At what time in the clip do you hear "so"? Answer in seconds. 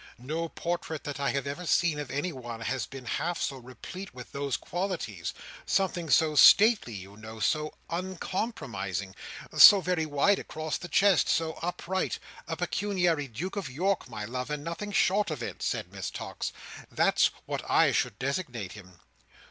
3.39-3.57, 6.09-6.33, 7.39-7.75, 9.55-9.79, 11.29-11.53